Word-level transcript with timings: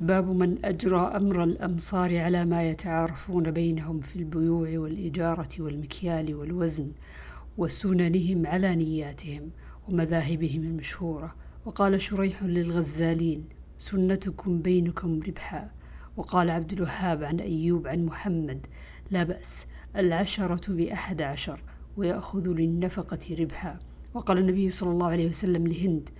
باب 0.00 0.28
من 0.28 0.64
أجرى 0.64 1.00
أمر 1.00 1.44
الأمصار 1.44 2.18
على 2.18 2.44
ما 2.44 2.70
يتعارفون 2.70 3.50
بينهم 3.50 4.00
في 4.00 4.16
البيوع 4.16 4.78
والإجارة 4.78 5.48
والمكيال 5.58 6.34
والوزن 6.34 6.92
وسننهم 7.58 8.46
على 8.46 8.74
نياتهم 8.74 9.50
ومذاهبهم 9.88 10.62
المشهورة. 10.62 11.34
وقال 11.64 12.02
شريح 12.02 12.42
للغزالين 12.42 13.44
سنتكم 13.78 14.62
بينكم 14.62 15.20
ربحا. 15.28 15.70
وقال 16.16 16.50
عبد 16.50 16.72
الوهاب 16.72 17.24
عن 17.24 17.40
أيوب 17.40 17.86
عن 17.86 18.04
محمد 18.04 18.66
لا 19.10 19.22
بأس 19.22 19.66
العشرة 19.96 20.72
بأحد 20.72 21.22
عشر 21.22 21.62
ويأخذ 21.96 22.48
للنفقة 22.48 23.36
ربحا. 23.40 23.78
وقال 24.14 24.38
النبي 24.38 24.70
صلى 24.70 24.90
الله 24.90 25.06
عليه 25.06 25.28
وسلم 25.28 25.66
لهند 25.66 26.10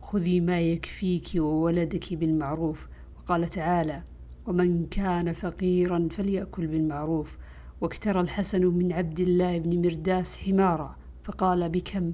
خذي 0.00 0.40
ما 0.40 0.60
يكفيك 0.60 1.28
وولدك 1.36 2.14
بالمعروف 2.14 2.88
وقال 3.26 3.48
تعالى 3.48 4.02
ومن 4.46 4.86
كان 4.86 5.32
فقيرا 5.32 6.08
فليأكل 6.10 6.66
بالمعروف 6.66 7.38
واكترى 7.80 8.20
الحسن 8.20 8.66
من 8.66 8.92
عبد 8.92 9.20
الله 9.20 9.58
بن 9.58 9.82
مرداس 9.82 10.38
حمارا 10.38 10.96
فقال 11.24 11.68
بكم؟ 11.68 12.12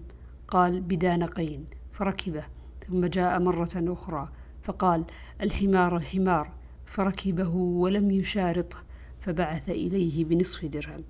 قال 0.49 0.81
بدانقين 0.81 1.65
فركبه 1.93 2.43
ثم 2.89 3.07
جاء 3.07 3.41
مرة 3.41 3.71
أخرى 3.77 4.29
فقال 4.63 5.05
الحمار 5.41 5.97
الحمار. 5.97 6.53
فركبه 6.87 7.55
ولم 7.57 8.11
يشارطه 8.11 8.77
فبعث 9.21 9.71
إليه 9.71 10.25
بنصف 10.25 10.65
درهم. 10.65 11.05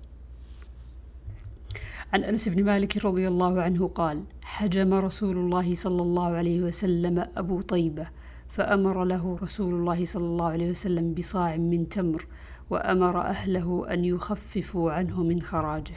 عن 2.13 2.23
أنس 2.23 2.49
بن 2.49 2.63
مالك 2.63 3.05
رضي 3.05 3.27
الله 3.27 3.61
عنه 3.61 3.87
قال 3.87 4.23
حجم 4.43 4.93
رسول 4.93 5.37
الله 5.37 5.75
صلى 5.75 6.01
الله 6.01 6.27
عليه 6.27 6.61
وسلم 6.61 7.25
أبو 7.37 7.61
طيبة 7.61 8.07
فأمر 8.53 9.03
له 9.03 9.37
رسول 9.41 9.73
الله 9.73 10.05
صلى 10.05 10.25
الله 10.25 10.45
عليه 10.45 10.69
وسلم 10.69 11.13
بصاع 11.13 11.57
من 11.57 11.89
تمر 11.89 12.27
وأمر 12.69 13.21
أهله 13.21 13.93
أن 13.93 14.05
يخففوا 14.05 14.91
عنه 14.91 15.23
من 15.23 15.41
خراجه. 15.41 15.95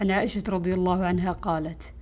عن 0.00 0.10
عائشة 0.10 0.42
رضي 0.48 0.74
الله 0.74 1.04
عنها 1.04 1.32
قالت 1.32 1.92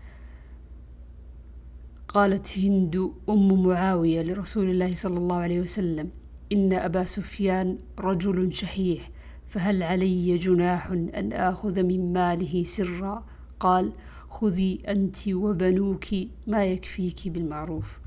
قالت 2.08 2.58
هند 2.58 3.12
أم 3.28 3.67
معاوية 3.67 4.22
لرسول 4.22 4.70
الله 4.70 4.95
صلى 4.95 5.19
الله 5.19 5.36
عليه 5.36 5.61
وسلم 5.61 6.11
إن 6.52 6.73
أبا 6.73 7.05
سفيان 7.05 7.78
رجل 7.98 8.52
شحيح 8.52 9.11
فهل 9.47 9.83
علي 9.83 10.36
جناح 10.36 10.91
أن 10.91 11.33
آخذ 11.33 11.83
من 11.83 12.12
ماله 12.12 12.64
سرا؟ 12.64 13.25
قال 13.61 13.92
خذي 14.30 14.83
أنت 14.89 15.28
وبنوك 15.28 16.05
ما 16.47 16.64
يكفيك 16.64 17.28
بالمعروف. 17.28 18.05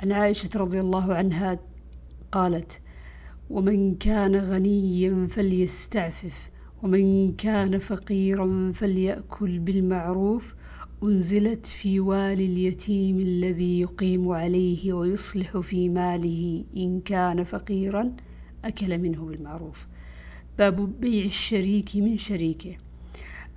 عن 0.00 0.12
عائشة 0.12 0.50
رضي 0.56 0.80
الله 0.80 1.14
عنها 1.14 1.58
قالت 2.32 2.80
ومن 3.50 3.94
كان 3.94 4.36
غنيا 4.36 5.26
فليستعفف 5.30 6.50
ومن 6.82 7.32
كان 7.32 7.78
فقيرا 7.78 8.72
فليأكل 8.74 9.58
بالمعروف 9.58 10.54
أنزلت 11.02 11.66
في 11.66 12.00
والي 12.00 12.46
اليتيم 12.46 13.18
الذي 13.18 13.80
يقيم 13.80 14.28
عليه 14.28 14.92
ويصلح 14.92 15.58
في 15.58 15.88
ماله 15.88 16.64
إن 16.76 17.00
كان 17.00 17.44
فقيرا 17.44 18.12
أكل 18.64 18.98
منه 18.98 19.24
بالمعروف. 19.24 19.86
باب 20.58 21.00
بيع 21.00 21.24
الشريك 21.24 21.96
من 21.96 22.16
شريكه. 22.16 22.76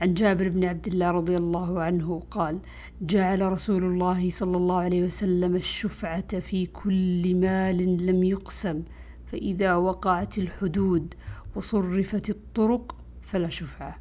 عن 0.02 0.14
جابر 0.14 0.50
بن 0.50 0.64
عبد 0.64 0.88
الله 0.88 1.12
رضي 1.12 1.38
الله 1.38 1.82
عنه 1.82 2.20
قال 2.32 2.60
جعل 3.02 3.52
رسول 3.52 3.84
الله 3.84 4.30
صلى 4.30 4.58
الله 4.58 4.78
عليه 4.78 5.04
وسلم 5.04 5.56
الشفعة 5.56 6.40
في 6.40 6.66
كل 6.66 7.36
مال 7.36 8.06
لم 8.06 8.24
يقسم 8.24 8.84
فإذا 9.26 9.76
وقعت 9.76 10.38
الحدود 10.38 11.14
وصرفت 11.56 12.30
الطرق 12.30 12.96
فلا 13.22 13.50
شفعة. 13.50 13.96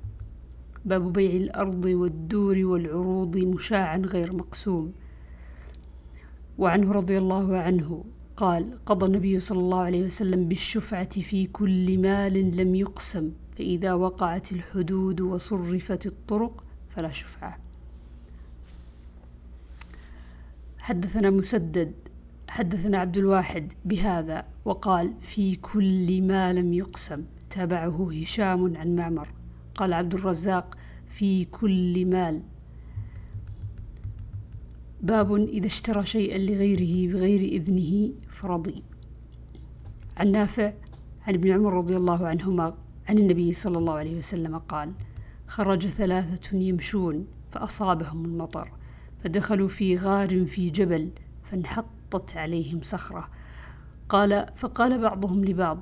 باب 0.84 1.12
بيع 1.12 1.30
الأرض 1.30 1.84
والدور 1.84 2.58
والعروض 2.58 3.36
مشاعا 3.38 3.98
غير 3.98 4.36
مقسوم. 4.36 4.92
وعنه 6.58 6.92
رضي 6.92 7.18
الله 7.18 7.58
عنه 7.58 8.04
قال 8.36 8.84
قضى 8.86 9.06
النبي 9.06 9.40
صلى 9.40 9.58
الله 9.58 9.80
عليه 9.80 10.04
وسلم 10.04 10.48
بالشفعة 10.48 11.20
في 11.20 11.46
كل 11.46 11.98
مال 11.98 12.56
لم 12.56 12.74
يقسم. 12.74 13.30
فإذا 13.60 13.92
وقعت 13.92 14.52
الحدود 14.52 15.20
وصرفت 15.20 16.06
الطرق 16.06 16.64
فلا 16.90 17.12
شفعة. 17.12 17.58
حدثنا 20.78 21.30
مسدد 21.30 21.92
حدثنا 22.48 22.98
عبد 22.98 23.16
الواحد 23.16 23.72
بهذا 23.84 24.44
وقال 24.64 25.14
في 25.20 25.56
كل 25.56 26.22
ما 26.22 26.52
لم 26.52 26.72
يقسم 26.72 27.24
تابعه 27.50 28.10
هشام 28.12 28.76
عن 28.76 28.96
معمر. 28.96 29.28
قال 29.74 29.92
عبد 29.92 30.14
الرزاق 30.14 30.78
في 31.08 31.44
كل 31.44 32.06
مال. 32.06 32.42
باب 35.02 35.34
إذا 35.34 35.66
اشترى 35.66 36.06
شيئا 36.06 36.38
لغيره 36.38 37.12
بغير 37.12 37.40
إذنه 37.40 38.12
فرضي. 38.30 38.82
عن 40.16 40.32
نافع 40.32 40.72
عن 41.26 41.34
ابن 41.34 41.50
عمر 41.50 41.72
رضي 41.72 41.96
الله 41.96 42.26
عنهما 42.26 42.74
عن 43.10 43.18
النبي 43.18 43.52
صلى 43.52 43.78
الله 43.78 43.92
عليه 43.92 44.18
وسلم 44.18 44.58
قال 44.58 44.92
خرج 45.46 45.86
ثلاثة 45.86 46.56
يمشون 46.56 47.26
فأصابهم 47.52 48.24
المطر 48.24 48.72
فدخلوا 49.24 49.68
في 49.68 49.96
غار 49.96 50.44
في 50.44 50.70
جبل 50.70 51.10
فانحطت 51.42 52.36
عليهم 52.36 52.82
صخرة. 52.82 53.28
قال 54.08 54.46
فقال 54.56 54.98
بعضهم 54.98 55.44
لبعض 55.44 55.78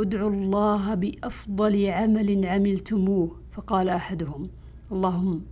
ادعوا 0.00 0.30
الله 0.30 0.94
بأفضل 0.94 1.90
عمل 1.90 2.46
عملتموه. 2.46 3.36
فقال 3.52 3.88
أحدهم 3.88 4.48
اللهم 4.92 5.42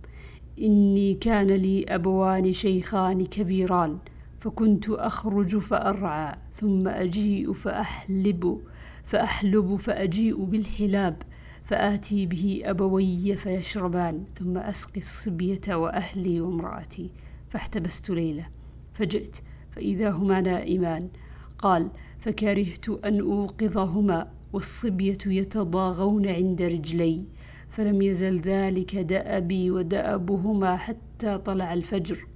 إني 0.59 1.13
كان 1.13 1.47
لي 1.47 1.83
أبوان 1.83 2.53
شيخان 2.53 3.25
كبيران 3.25 3.97
فكنت 4.39 4.89
أخرج 4.89 5.57
فأرعى 5.57 6.35
ثم 6.53 6.87
أجيء 6.87 7.53
فأحلب. 7.53 8.61
فأحلب 9.05 9.75
فأجيء 9.75 10.43
بالحلاب 10.43 11.21
فآتي 11.63 12.25
به 12.25 12.61
أبوي 12.63 13.35
فيشربان 13.35 14.23
ثم 14.39 14.57
أسقي 14.57 14.97
الصبية 14.97 15.75
وأهلي 15.75 16.41
وامرأتي 16.41 17.09
فاحتبست 17.49 18.09
ليلة. 18.09 18.47
فجئت 18.93 19.37
فإذا 19.71 20.09
هما 20.09 20.41
نائمان. 20.41 21.09
قال 21.57 21.89
فكرهت 22.19 22.89
أن 22.89 23.19
أوقظهما 23.19 24.31
والصبية 24.53 25.17
يتضاغون 25.25 26.27
عند 26.27 26.61
رجلي 26.61 27.25
فلم 27.69 28.01
يزل 28.01 28.39
ذلك 28.39 28.95
دأبي 28.95 29.71
ودأبهما 29.71 30.75
حتى 30.75 31.37
طلع 31.37 31.73
الفجر. 31.73 32.27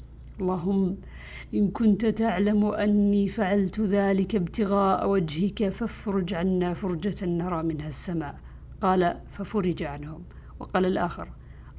اللهم 0.42 0.98
إن 1.54 1.72
كنت 1.72 2.06
تعلم 2.06 2.66
أني 2.66 3.28
فعلت 3.28 3.80
ذلك 3.80 4.36
ابتغاء 4.36 5.10
وجهك 5.10 5.70
فافرج 5.70 6.34
عنا 6.34 6.74
فرجة 6.74 7.26
نرى 7.26 7.64
منها 7.64 7.88
السماء. 7.88 8.36
قال 8.82 9.18
ففرج 9.28 9.84
عنهم. 9.84 10.24
وقال 10.60 10.86
الآخر 10.86 11.30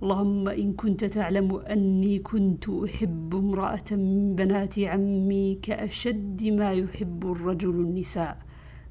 اللهم 0.03 0.49
إن 0.49 0.73
كنت 0.73 1.05
تعلم 1.05 1.57
أني 1.57 2.19
كنت 2.19 2.69
أحب 2.69 3.35
امرأة 3.35 3.85
من 3.91 4.35
بنات 4.35 4.79
عمي 4.79 5.59
كأشد 5.63 6.45
ما 6.45 6.73
يحب 6.73 7.33
الرجل 7.33 7.71
النساء. 7.71 8.39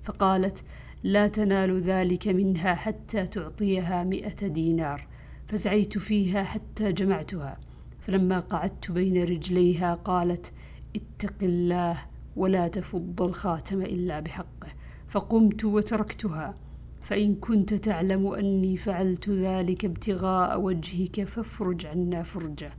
فقالت 0.04 0.64
لا 1.04 1.28
تنال 1.28 1.82
ذلك 1.82 2.28
منها 2.28 2.74
حتى 2.74 3.28
تعطيها 3.28 4.04
مئة 4.04 4.48
دينار. 4.48 5.08
فسعيت 5.48 5.98
فيها 5.98 6.44
حتى 6.44 6.92
جمعتها. 6.92 7.58
فلما 8.08 8.40
قعدت 8.40 8.92
بين 8.92 9.24
رجليها 9.24 9.94
قالت 9.94 10.52
اتق 10.96 11.34
الله 11.42 11.98
ولا 12.36 12.68
تفض 12.68 13.22
الخاتم 13.22 13.82
إلا 13.82 14.20
بحقه. 14.20 14.68
فقمت 15.08 15.66
وتركتها. 15.66 16.56
فإن 17.02 17.36
كنت 17.36 17.74
تعلم 17.74 18.28
أني 18.28 18.78
فعلت 18.78 19.30
ذلك 19.30 19.86
ابتغاء 19.86 20.62
وجهك 20.62 21.24
فافرج 21.24 21.86
عنا 21.86 22.24
فرجة. 22.24 22.72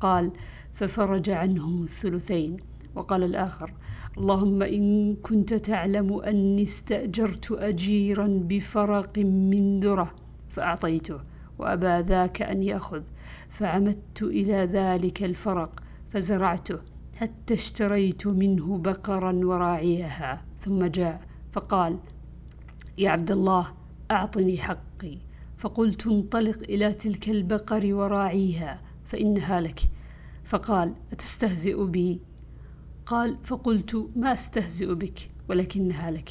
قال 0.00 0.30
ففرج 0.72 1.30
عنهم 1.30 1.82
الثلثين. 1.82 2.56
وقال 2.94 3.22
الآخر 3.22 3.74
اللهم 4.18 4.62
إن 4.62 5.12
كنت 5.12 5.54
تعلم 5.54 6.12
أني 6.12 6.62
استأجرت 6.62 7.52
أجيرا 7.52 8.26
بفرق 8.26 9.18
من 9.18 9.80
ذرة 9.80 10.14
فأعطيته. 10.48 11.31
وأبى 11.58 12.08
ذاك 12.08 12.42
أن 12.42 12.62
يأخذ 12.62 13.02
فعمدت 13.48 14.22
إلى 14.22 14.56
ذلك 14.72 15.22
الفرق 15.22 15.82
فزرعته 16.10 16.78
حتى 17.16 17.54
اشتريت 17.54 18.26
منه 18.26 18.78
بقرا 18.78 19.32
وراعيها 19.44 20.44
ثم 20.60 20.84
جاء 20.84 21.22
فقال 21.52 21.98
يا 22.98 23.10
عبد 23.10 23.30
الله 23.30 23.72
أعطني 24.10 24.58
حقي. 24.58 25.18
فقلت 25.56 26.06
انطلق 26.06 26.58
إلى 26.58 26.94
تلك 26.94 27.28
البقر 27.28 27.94
وراعيها 27.94 28.80
فإنها 29.04 29.60
لك. 29.60 29.80
فقال 30.44 30.94
أتستهزئ 31.12 31.84
بي؟ 31.84 32.20
قال 33.06 33.38
فقلت 33.44 34.10
ما 34.16 34.32
أستهزئ 34.32 34.94
بك 34.94 35.30
ولكنها 35.48 36.10
لك. 36.10 36.30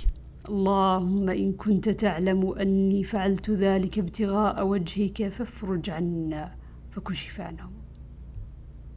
اللهم 0.50 1.30
إن 1.30 1.54
كنت 1.54 1.90
تعلم 1.90 2.54
أني 2.54 3.04
فعلت 3.04 3.50
ذلك 3.50 4.00
ابتغاء 4.00 4.68
وجهك 4.68 5.30
فافرج 5.30 5.90
عنا 5.90 6.58
فكشف 6.90 7.42
عنهم. 7.42 7.91